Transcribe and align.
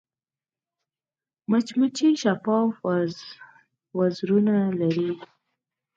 مچمچۍ 1.49 2.11
شفاف 2.23 2.75
وزرونه 3.97 4.55
لري 4.79 5.09